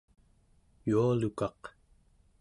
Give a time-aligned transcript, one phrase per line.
[0.89, 1.61] yualukaq